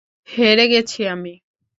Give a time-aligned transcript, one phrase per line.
[0.29, 1.33] হেরে গেছি আমি।